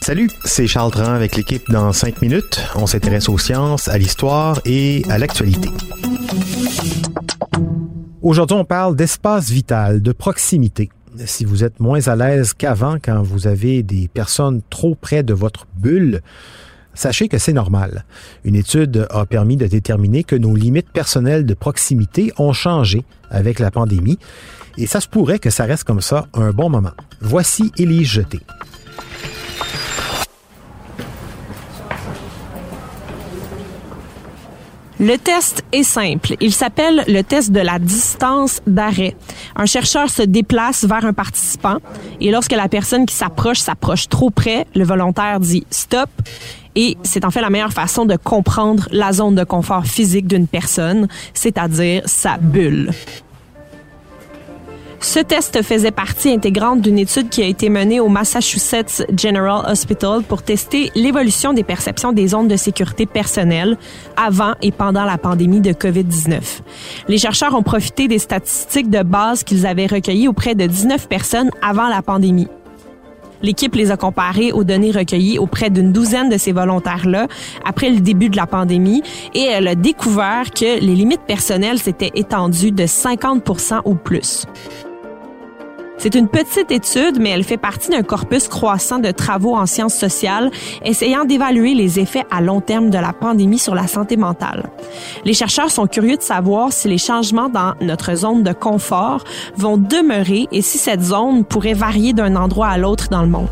[0.00, 2.58] Salut, c'est Charles Tran avec l'équipe dans 5 minutes.
[2.74, 5.68] On s'intéresse aux sciences, à l'histoire et à l'actualité.
[8.22, 10.88] Aujourd'hui, on parle d'espace vital, de proximité.
[11.26, 15.34] Si vous êtes moins à l'aise qu'avant quand vous avez des personnes trop près de
[15.34, 16.22] votre bulle,
[16.98, 18.04] sachez que c'est normal.
[18.44, 23.60] Une étude a permis de déterminer que nos limites personnelles de proximité ont changé avec
[23.60, 24.18] la pandémie
[24.76, 26.92] et ça se pourrait que ça reste comme ça un bon moment.
[27.20, 28.40] Voici Élise Jeté.
[35.00, 36.34] Le test est simple.
[36.40, 39.14] Il s'appelle le test de la distance d'arrêt.
[39.54, 41.76] Un chercheur se déplace vers un participant
[42.20, 46.10] et lorsque la personne qui s'approche s'approche trop près, le volontaire dit stop
[46.74, 50.46] et c'est en fait la meilleure façon de comprendre la zone de confort physique d'une
[50.46, 52.90] personne, c'est-à-dire sa bulle.
[55.00, 60.22] Ce test faisait partie intégrante d'une étude qui a été menée au Massachusetts General Hospital
[60.22, 63.76] pour tester l'évolution des perceptions des zones de sécurité personnelle
[64.16, 66.40] avant et pendant la pandémie de COVID-19.
[67.06, 71.50] Les chercheurs ont profité des statistiques de base qu'ils avaient recueillies auprès de 19 personnes
[71.62, 72.48] avant la pandémie.
[73.42, 77.28] L'équipe les a comparées aux données recueillies auprès d'une douzaine de ces volontaires-là
[77.64, 79.02] après le début de la pandémie
[79.34, 84.44] et elle a découvert que les limites personnelles s'étaient étendues de 50% ou plus.
[85.98, 89.96] C'est une petite étude, mais elle fait partie d'un corpus croissant de travaux en sciences
[89.96, 90.50] sociales
[90.84, 94.70] essayant d'évaluer les effets à long terme de la pandémie sur la santé mentale.
[95.24, 99.24] Les chercheurs sont curieux de savoir si les changements dans notre zone de confort
[99.56, 103.48] vont demeurer et si cette zone pourrait varier d'un endroit à l'autre dans le monde.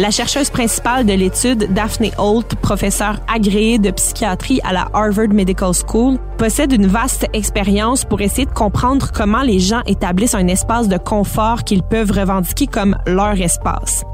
[0.00, 5.72] La chercheuse principale de l'étude, Daphne Holt, professeure agréée de psychiatrie à la Harvard Medical
[5.74, 10.86] School, possède une vaste expérience pour essayer de comprendre comment les gens établissent un espace
[10.86, 14.04] de confort qu'ils peuvent revendiquer comme leur espace.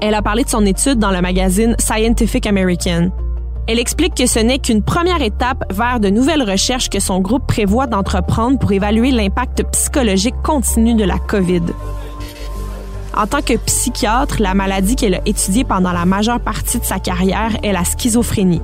[0.00, 3.10] Elle a parlé de son étude dans le magazine Scientific American.
[3.66, 7.48] Elle explique que ce n'est qu'une première étape vers de nouvelles recherches que son groupe
[7.48, 11.62] prévoit d'entreprendre pour évaluer l'impact psychologique continu de la COVID.
[13.14, 16.98] En tant que psychiatre, la maladie qu'elle a étudiée pendant la majeure partie de sa
[16.98, 18.62] carrière est la schizophrénie.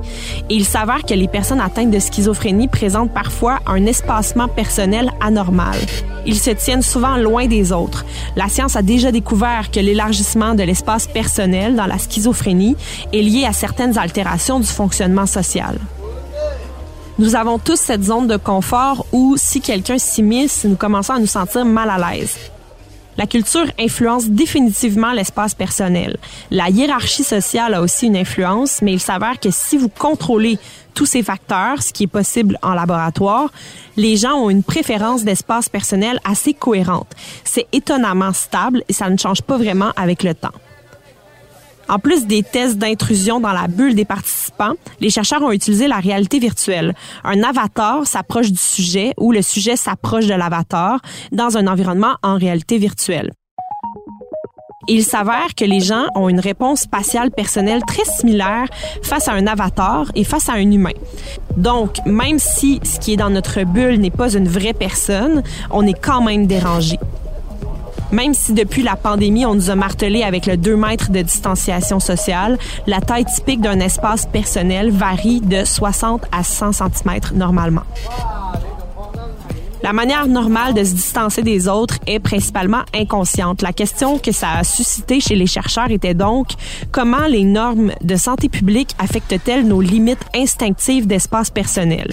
[0.48, 5.76] Et il s'avère que les personnes atteintes de schizophrénie présentent parfois un espacement personnel anormal.
[6.24, 8.06] Ils se tiennent souvent loin des autres.
[8.36, 12.76] La science a déjà découvert que l'élargissement de l'espace personnel dans la schizophrénie
[13.12, 15.78] est lié à certaines altérations du fonctionnement social.
[17.18, 21.26] Nous avons tous cette zone de confort où, si quelqu'un s'immisce, nous commençons à nous
[21.26, 22.36] sentir mal à l'aise.
[23.18, 26.18] La culture influence définitivement l'espace personnel.
[26.52, 30.56] La hiérarchie sociale a aussi une influence, mais il s'avère que si vous contrôlez
[30.94, 33.50] tous ces facteurs, ce qui est possible en laboratoire,
[33.96, 37.08] les gens ont une préférence d'espace personnel assez cohérente.
[37.42, 40.54] C'est étonnamment stable et ça ne change pas vraiment avec le temps.
[41.88, 45.96] En plus des tests d'intrusion dans la bulle des participants, les chercheurs ont utilisé la
[45.96, 46.94] réalité virtuelle.
[47.24, 51.00] Un avatar s'approche du sujet ou le sujet s'approche de l'avatar
[51.32, 53.32] dans un environnement en réalité virtuelle.
[54.90, 58.66] Il s'avère que les gens ont une réponse spatiale personnelle très similaire
[59.02, 60.94] face à un avatar et face à un humain.
[61.58, 65.86] Donc, même si ce qui est dans notre bulle n'est pas une vraie personne, on
[65.86, 66.98] est quand même dérangé.
[68.12, 72.00] Même si depuis la pandémie, on nous a martelé avec le 2 mètres de distanciation
[72.00, 77.82] sociale, la taille typique d'un espace personnel varie de 60 à 100 cm normalement.
[79.82, 83.62] La manière normale de se distancer des autres est principalement inconsciente.
[83.62, 86.48] La question que ça a suscité chez les chercheurs était donc
[86.90, 92.12] comment les normes de santé publique affectent-elles nos limites instinctives d'espace personnel?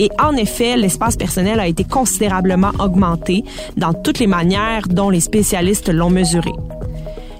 [0.00, 3.44] Et en effet, l'espace personnel a été considérablement augmenté
[3.76, 6.52] dans toutes les manières dont les spécialistes l'ont mesuré.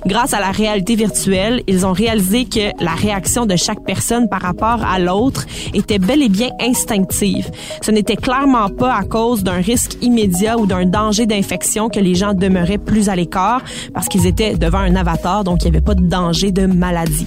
[0.05, 4.43] Grâce à la réalité virtuelle, ils ont réalisé que la réaction de chaque personne par
[4.43, 7.51] rapport à l'autre était bel et bien instinctive.
[7.81, 12.15] Ce n'était clairement pas à cause d'un risque immédiat ou d'un danger d'infection que les
[12.15, 13.63] gens demeuraient plus à l'écart
[13.95, 17.27] parce qu'ils étaient devant un avatar, donc il n'y avait pas de danger de maladie.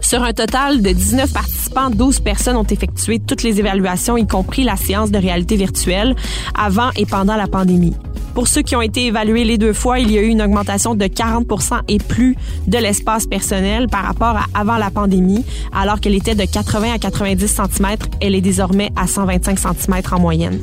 [0.00, 4.64] Sur un total de 19 participants, 12 personnes ont effectué toutes les évaluations, y compris
[4.64, 6.14] la séance de réalité virtuelle,
[6.58, 7.94] avant et pendant la pandémie.
[8.34, 10.94] Pour ceux qui ont été évalués les deux fois, il y a eu une augmentation
[10.94, 12.36] de 40% et plus
[12.66, 16.98] de l'espace personnel par rapport à avant la pandémie, alors qu'elle était de 80 à
[16.98, 20.60] 90 cm, elle est désormais à 125 cm en moyenne.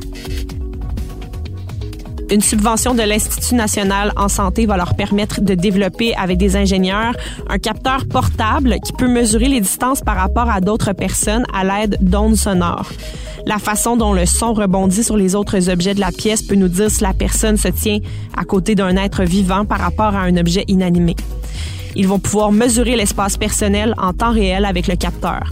[2.31, 7.15] Une subvention de l'Institut national en santé va leur permettre de développer avec des ingénieurs
[7.47, 11.97] un capteur portable qui peut mesurer les distances par rapport à d'autres personnes à l'aide
[12.01, 12.89] d'ondes sonores.
[13.45, 16.67] La façon dont le son rebondit sur les autres objets de la pièce peut nous
[16.67, 17.99] dire si la personne se tient
[18.35, 21.15] à côté d'un être vivant par rapport à un objet inanimé.
[21.95, 25.51] Ils vont pouvoir mesurer l'espace personnel en temps réel avec le capteur.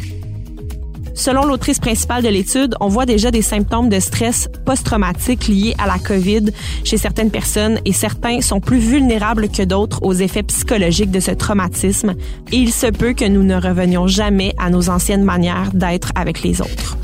[1.13, 5.88] Selon l'autrice principale de l'étude, on voit déjà des symptômes de stress post-traumatique liés à
[5.88, 6.45] la COVID
[6.83, 11.31] chez certaines personnes et certains sont plus vulnérables que d'autres aux effets psychologiques de ce
[11.31, 12.15] traumatisme
[12.51, 16.42] et il se peut que nous ne revenions jamais à nos anciennes manières d'être avec
[16.44, 16.98] les autres.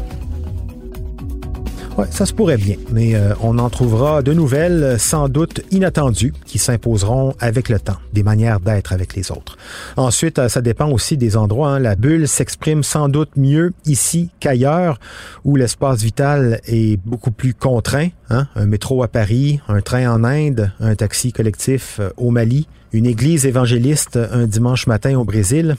[2.11, 6.57] Ça se pourrait bien, mais euh, on en trouvera de nouvelles, sans doute inattendues, qui
[6.57, 9.57] s'imposeront avec le temps, des manières d'être avec les autres.
[9.97, 11.71] Ensuite, euh, ça dépend aussi des endroits.
[11.71, 11.79] Hein.
[11.79, 14.99] La bulle s'exprime sans doute mieux ici qu'ailleurs,
[15.43, 18.09] où l'espace vital est beaucoup plus contraint.
[18.29, 18.47] Hein.
[18.55, 23.05] Un métro à Paris, un train en Inde, un taxi collectif euh, au Mali, une
[23.05, 25.75] église évangéliste un dimanche matin au Brésil.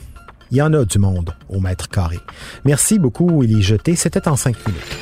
[0.51, 2.19] Il y en a du monde au mètre carré.
[2.65, 3.95] Merci beaucoup, Élie Jeté.
[3.95, 4.97] C'était en cinq minutes.